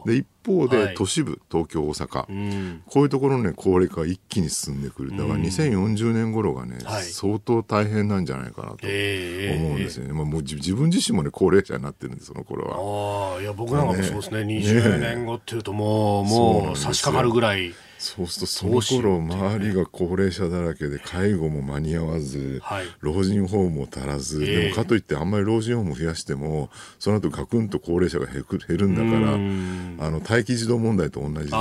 [0.07, 13.37] で一方で都市部、はい、東京、大阪、こういうところの、ね、高齢化が一気に進んでくる、だから2040年頃がね、はい、相当大変なんじゃないかなと思うんですよね、まあ、もう自分自身も、ね、高齢者になってるんです、その頃は。
[13.39, 14.59] あいや僕なんかもそうですね、ね。
[14.59, 17.75] 20年後っていうともう、もう差し掛かるぐらい。
[18.01, 31.57] そうするとその頃周りが高齢者だらけで介護も間に合わず、はい、老人ホームも足らず、えー、でもかといってあんまり老人ホーム増やしてもその後ガクンと高齢者が減るんだからあの待機児童問題と同じで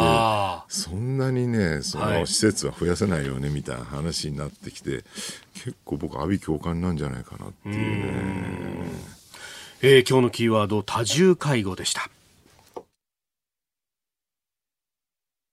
[0.69, 5.03] そんなにねその施設は増やせないよねみたいな話になってきて、
[5.53, 9.09] 結構僕阿鼻共感なんじゃないかなっていうね。
[9.81, 12.09] えー、今日のキーワード多重介護でした。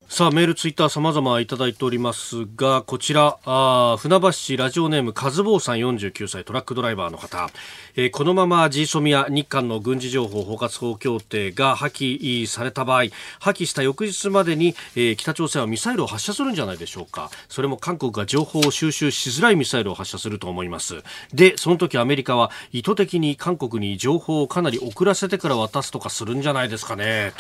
[0.09, 7.51] さあ、メール、ツイッター様々いただいておりますが、こちら、あ船橋市ラジオネーム、カズボーさん49歳、トラックドライバーの方。
[7.97, 13.07] えー、このまま G ソミア日韓の軍事情報包括法協定が破棄された場合、
[13.41, 17.29] 破棄した翌日までに、えー、北朝鮮はミサイルを発射するんじゃないでしょうか。
[17.49, 21.03] それも韓国が情報を収集しづらいミサイルを発射すると思います。
[21.35, 27.33] で、その時アメリカは意図的に韓国に情報をかなり遅らせてから渡すとかするんじゃないですかね、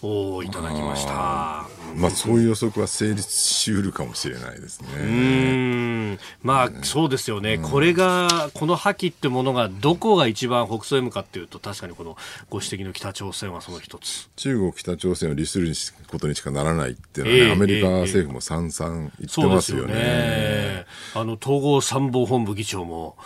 [0.00, 1.66] と、おいただきました。
[2.06, 4.88] まあ、そういう予測は成立しうるかもしれないですね。
[5.00, 12.16] うんまあ、そうですよね、うん、これが、この破棄ってものがどこが一番北総へ向かっていうと、確かにこの
[12.48, 14.30] ご指摘の北朝鮮はその一つ。
[14.36, 15.72] 中国、北朝鮮を利する
[16.08, 19.92] ことにしかならないっていうのはね、えー、アメリカ政府もさんさん言ってますよね。
[19.94, 23.16] えー、ねあの統合参謀本部議長も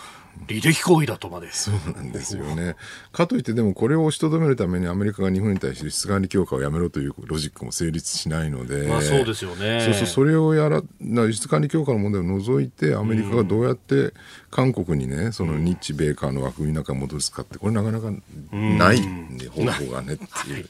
[0.47, 1.51] 履歴行為だとまで。
[1.51, 2.75] そうなんですよね。
[3.11, 8.87] かといってでもこれを押しとどめるためにアメリカが日本に対して輸出管理強化をやめろというロジックも成立しないので。
[8.87, 9.81] まあそうですよね。
[9.85, 14.13] そうそう、それをやら、輸出管理強化の問題を除いてアメリカがどうやって
[14.49, 18.11] 韓国にね、その日米韓の枠組みの中に戻すかって、これなかなか
[18.51, 20.69] ないんで、方法がねっていう。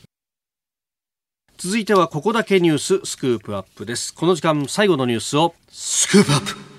[1.57, 4.13] 続いてはここだけニューススクープアップです。
[4.15, 6.70] この時間最後のニュースをスクープアップ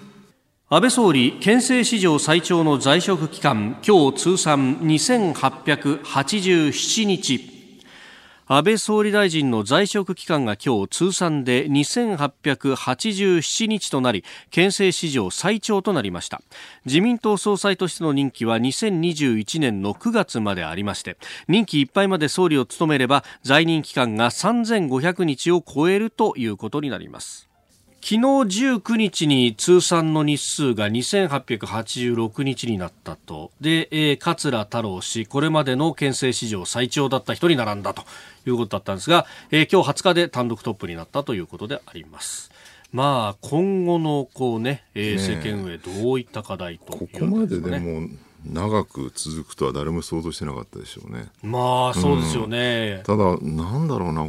[0.74, 7.85] 安倍総理、憲政史上最長の在職期間、今日通算2887日。
[8.46, 16.40] 安倍総理大臣の在職期間が今日通算で2887日となり、憲政史上最長となりました。
[16.87, 27.51] 自民党総裁としての任期は2021年の9月までありまして、任期いっぱいまで総理を務めれば、在任期間が3500日を超えるということになります。
[28.04, 33.52] 昨日19日に通算の日数が2886日になったと。
[33.60, 38.02] で、えー、桂太郎氏、これまでの県政史上最長だった人に並んだと
[38.44, 42.50] いうことだったんですが、えー、今日20日で単独トップになったということであります。
[42.92, 48.08] まあ、今後のこうね、えー、政権運営どういった課題と、ね、ここまででも
[48.44, 51.28] 長く続くとは誰も想像してなかったでしょうね。
[51.40, 52.96] まあ、そうですよね。
[52.98, 54.27] うん、ただ、なんだろうな、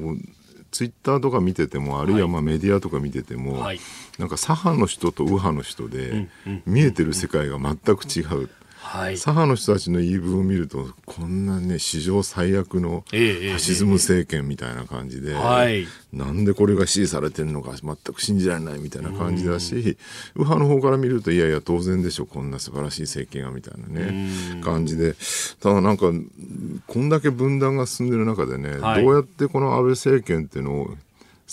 [0.73, 3.79] ツイッターとか見ててもあるいはまあメディアとか見てても、はい、
[4.17, 6.27] なんか左派の人と右派の人で
[6.65, 8.49] 見えてる世界が全く違う。
[8.83, 19.95] はい、左派の人たちの言い分を見るとこんなね史上最悪のファシズム政権みたいな感じで、えー、なんでこれが支持されてるのか全く信じられないみたいな感じだし、右
[20.35, 25.15] 派の方から見るといやいや当然でしょこんな素晴らしい政権がみたいなね感じで。
[25.61, 26.11] ただなんか
[26.85, 30.97] こんだけ分断が進んでる中でね、はい、どうやってこの安倍政権っていうのを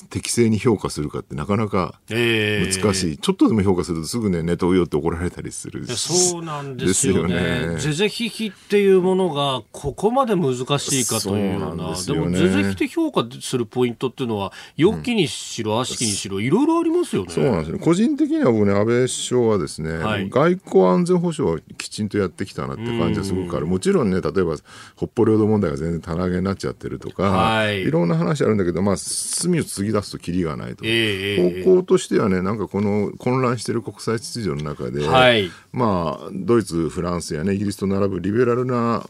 [0.08, 7.76] 適正に評価するかってなかなか難しい、えー、ちょっとでも評価するとすぐねネトウヨって怒られたりするそうなんですよね。
[7.78, 11.84] 是々非々っていうものがここまで難しいかというような。
[11.84, 17.32] で,、も是々非々評価するポイントっていうのは良きにしろ、悪しきにしろいろいろありますよね。
[17.32, 17.78] そうなんですね。
[17.78, 23.66] 個人的には僕ね安倍首相はですね、はい、外交安全保障はきちんとやってきたなって感じはすごくある。
[23.66, 24.56] もちろんね例えば
[24.96, 39.08] 北方領土問題が全然棚上げになっちゃってるとか、はい、いろんな話あるんだけどまあ隅を継ぎ出すときりがないと、えー、方向としてはねなんかこの混乱している国際秩序の中で、はい、まあドイツフランスやねイギリスと並ぶリベラルな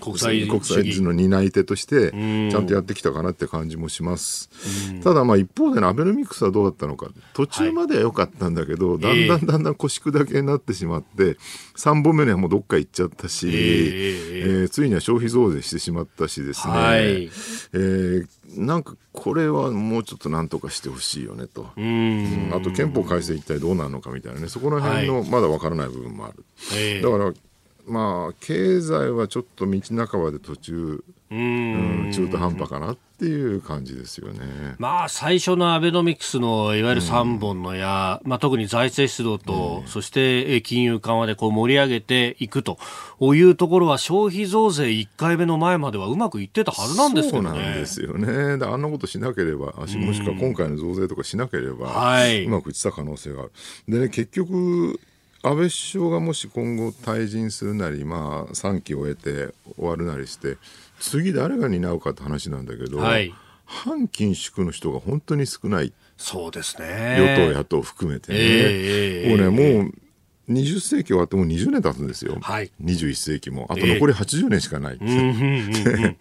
[0.00, 4.50] 国際国際人の担い手としてちゃんとやってきたかなって感じもします。
[5.02, 7.08] ただまあ一方でのアベノミクスはどうだったのか。
[7.34, 11.36] 途中までは良かったんだけど、はい、だんだんだんだん腰砕けになってしまって、
[11.76, 18.26] 3本目にはもうどっか行っちゃったし、えー、えー、ついには消費増税してしまったしですね、はい、えー、
[18.56, 24.48] なんかこれはもうちょっとなんとかしてほしいよねと、うん、あと憲法改正一体どうなるのかみたいなね。
[24.48, 26.44] そこら辺のまだわからない部分もある。
[26.70, 27.32] はい、だから
[27.90, 34.74] まあ経済はちょっと道半ばで途中うん、中途半端かなっていう感じですよね。
[34.78, 42.78] まあ最初のアベノミクスのいわゆる3本の矢、うん、まあ特に財政出動と、うん、そして金融緩和でこう盛り上げていくと
[43.20, 47.48] いうところは消費増税1回目の前まではうまくいってたはずなんですけどね。
[47.50, 48.66] そうなんですよね。
[48.66, 53.52] あんなことしなければ、もしくは今回の増税とかしなければ、はい、うまくいってた可能性がある。
[53.88, 54.98] でね、結局、
[55.42, 60.58] 安倍首相がもし今後退陣するなり、まあ、3期を終えて終わるなりして
[60.98, 63.34] 次誰が担うかって話なんだけど、はい、
[63.64, 65.92] 反緊縮の人が本当に少ない。
[66.18, 67.16] そうですね。
[67.18, 69.94] 与党野党含めてね、えー、もうねもう
[70.50, 73.66] 20世紀終わってもう20年経つんですよ、はい、21世紀も。
[73.70, 76.12] あと残り80年しかない、えー、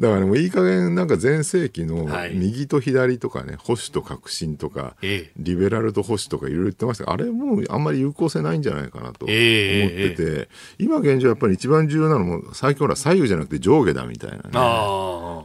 [0.00, 4.96] だから、ね、もういい加減なんか前世紀の右と左とかね保守と革新とか、
[5.36, 7.04] リベラルと保守とかいろいろ言ってました。
[7.04, 14.50] があれもうあんまり有効性ないんじゃないかなと思ってて、えー、今現状やっぱり一番重要なのも最近ほら左右じゃなくて上下だみたいなね。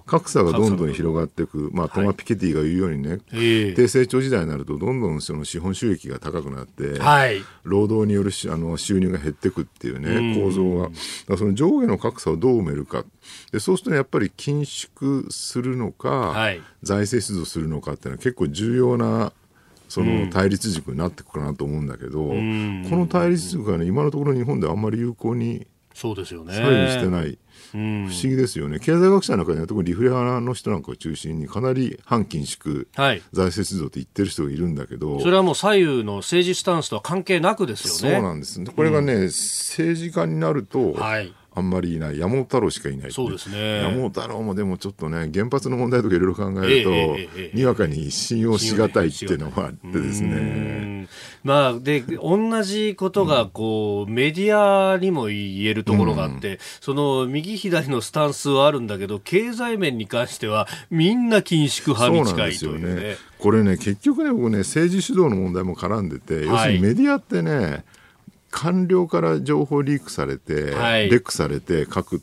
[0.05, 3.19] 格差がどんどん広がっていく、まあ、トマ・ピケティが言うようにね、はい、
[3.75, 10.89] 低成長時代になるとどんどんその資本収益が高くなって、はい、労働によるるあの収入が減っていくっていうね、構造が。
[11.27, 13.05] だその上下の格差をどう埋めるか。
[13.51, 19.33] で、そうすると、ね、やっぱり緊縮するのか、はい、財政出動するのかっていうのは結構重要な
[19.87, 25.65] その対立軸になっていくかなと思うんだけど、この対立軸がね、今のところ日本であんまり有効に
[25.99, 26.53] そうですよね。
[26.53, 27.37] 左右してない。
[27.71, 28.79] 不思議ですよね。
[28.79, 38.15] 経済学者の中で、ね、特にリフレ派の人なんかを中心にかなり反緊縮、はい、財政出動って言ってる人がいるんだけどそれはもう左右の政治スタンスとは関係なくですよね。
[38.15, 38.63] そうなんです。
[38.63, 42.19] これがね、うん、政治家になると、はいあんまりいない。
[42.19, 43.81] 山本太郎しかいないそうですね。
[43.83, 51.07] 山本太郎もでもちょっとね原発の問題とかいろいろ考えると、えええ、にわかに信用しがたいっていうのがあってですね。
[51.43, 63.17] まあで同じことがこう、うん、メディアにも言えるところがあって、うん、その右左のスタンスはあるんだけど経済面に関してはみんな緊縮派に近いというね。
[63.39, 67.85] これね結局ね僕ね政治主導の問題も絡んでて、要するにメディアってね
[68.51, 72.21] 官僚から情報リークされて、はい、レックされて書く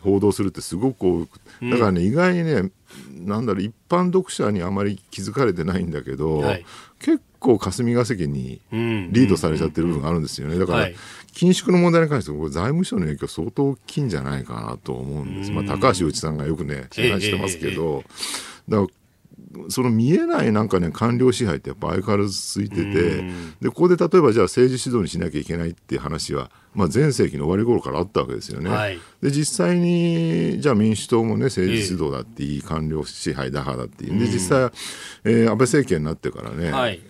[0.00, 2.70] 報道するってすごく多くだからね、うん、意外にね
[3.14, 6.64] なんだろう一般読者にあまり気づかれてないんだけど、はい、
[6.98, 10.58] 結構霞が関にリードされちゃってる部分があるんですよね。
[10.58, 10.88] だから、
[11.32, 18.02] 緊縮の問題に関しては財務省の影響相当大きいんじゃないかなと思うんです、まあ、高橋内さんがよくね支配してますけど、
[18.68, 18.88] だから
[19.68, 23.24] その見えないなんかね官僚支配ってやっぱ相変わらず続いてて
[23.60, 28.70] でここで例えばじゃあ政治指導にしなきゃいけないっていう話は、まあ、前世紀の終わり頃からあったわけですよね。
[28.70, 34.70] はい、で実際にじゃあ民主党もね政治指導だっていい官僚支配打破だっていうんで実際、
[35.24, 37.00] えー、安倍政権になってからね、はい、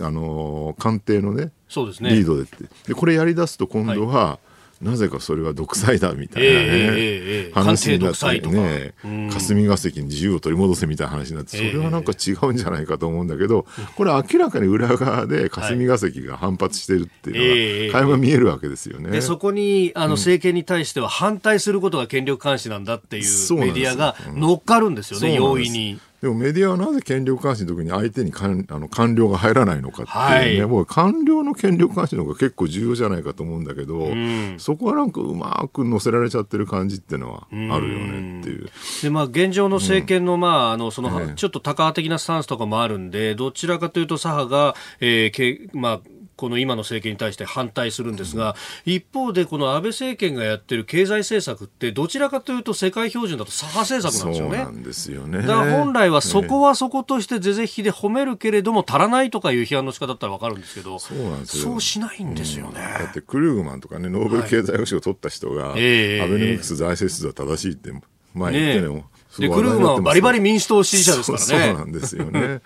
[0.00, 2.10] あの官邸のねそうですね。
[2.10, 2.64] リードでって。
[2.88, 4.47] でこれやりだすと今度は、はい
[4.80, 8.94] なぜかそれは独裁だみたいなね、えー、話になってね、
[9.32, 13.66] 霞が関に自由を取り戻せみたいな話になって、それはなんか違うんじゃないかと思うんだけど、
[13.96, 19.10] これ明らかに裏側で霞が関が反発してるっていうのが、垣間見えるわけですよね。
[19.10, 25.98] で、そこに、あの、政権に対しては反対することが権力監視なんだっていうメディアが乗っかるんですよね、容易に。
[26.20, 38.68] でもメディアはなぜ権力監視の時に相手にかんあの官僚が入らないのかっていうね、はい、もう官僚の権力監視の方が結構重要じゃないかと思うんだけど、うん、そこはなんかうまく乗せられちゃってる感じっていうのはあるよねっていう。
[39.02, 46.00] でまあ、現状の政権の,、まああのその、ちょっと高派的なスタンスとかもあるんで、どちらかというと左派が、えーけまあ、
[46.38, 54.56] この今の政権に対して反対するんですが、一方でこの安倍政権がやってる経済政策ってどちらかというと世界標準だと左派政策なんですよね。
[54.56, 55.38] そうなんですよね。
[55.38, 61.64] だから本来はそこはそことして是々非で褒めるけれども足らないとかいう批判の仕方だったらわかるんですけど、そうなんですよ。
[61.64, 62.70] そうしないんですよね。
[62.70, 67.90] うん、だってクルーグマンとかね、ノーベル経済学賞を取った人が、はい、えー、アベノミクス財政出動は正しいって
[68.34, 69.04] 前言ってね、ね
[69.38, 71.66] で、クルーマンはバリバリ民主党支持者ですからね。
[71.68, 72.40] そうなんですよね。
[72.40, 72.62] だか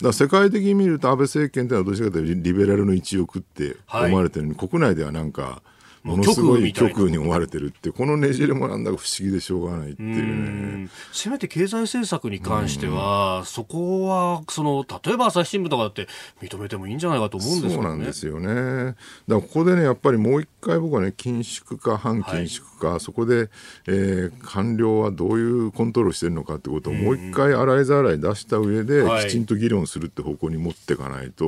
[0.00, 5.62] ら世界的に見ると安倍政権というのはどちらかというとリベラルの一翼って思われてるのに、はい、国内ではなんか、
[6.04, 10.88] ものすごい極右に思われてるってこのねじれもなんだか不思議でしょうがないっていうね。
[11.12, 16.06] せめて経済政策に関してはそこはその例えば朝日新聞とかだって
[16.42, 17.74] 認めてもいいんじゃないかと思うんですよね。
[17.74, 18.84] そうなんですよね。
[18.84, 18.96] だか
[19.28, 23.48] らここでねやっぱりもう一回僕はね緊縮か反緊縮か、はい、そこで、
[23.86, 31.46] えー、官僚はどういうコントロールしてるのかってことをもう一回洗いざらい出した上で、きちんと議論するって方向に持っていかないと、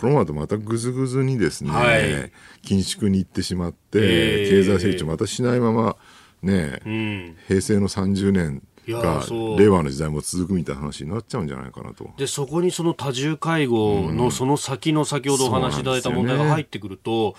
[0.00, 2.30] このままとまたぐずぐずにですね、はい、
[2.62, 5.96] 緊縮に行ってしまって、経済成長またしないまま、
[6.42, 9.24] ね、うん、平成の30年が
[9.58, 12.10] 令和の時代も続くみたいな話になっちゃうんじゃないかなと。
[12.16, 17.36] でそこにその多重介護のその先の先ほどお話しいただいた問題が入ってくると、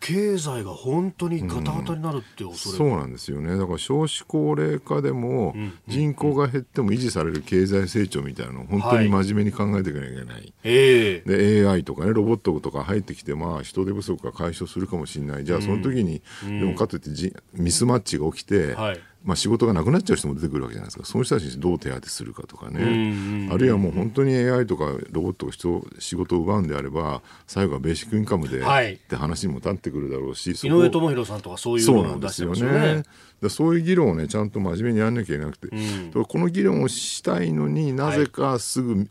[0.00, 3.56] 経済が本当にガタガタになるって恐れ、うん、そうなんですよね。
[3.56, 5.54] だから少子高齢化でも
[5.88, 15.44] 人口が減っても維持される経済成長みたいなのを本当に真面目に考えていかなきゃいけない、はいで AI とかねロボットとか入ってきてまあ人手不足が解消するかもしれない。
[15.44, 21.04] じゃあその時に、うん、でもかといってじミスマッチが起きて、はいまあ、仕事がなくなっちゃう人も出てくるわけじゃないですか。
[21.04, 23.48] その人たちにどう手当てするかとかね。
[23.52, 33.02] あるいはもう本当に AI とかロボットが人仕事を奪うんであれば最後はベーシックインカムで、はい、って話にも立ってくるだろうし井上智弘さんとかそういうのを出してますよね。
[33.42, 39.10] だそういう議論をねちゃんと真面目にやんなきゃいけなくて、うん、この議論をしたいのになぜかすぐ、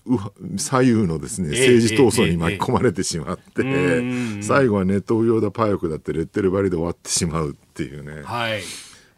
[0.58, 8.24] 左右のですね政治闘争に巻き込まれてしまって、えーえー、最後はネット用だパイオクだってレッテル張りで終わってしまうっていうね。
[8.24, 8.62] はい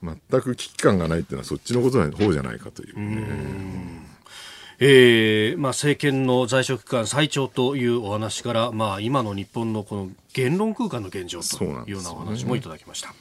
[0.02, 4.08] 全く危機感がないっていうのはそっちのことの方じゃないかというね。
[4.80, 13.16] えーまあ、政権の在職期間最長というお話から、まあ、今の日本のこの言論空間の現状というようなお話もいただきました。